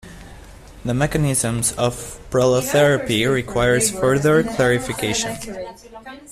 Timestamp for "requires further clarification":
3.31-5.37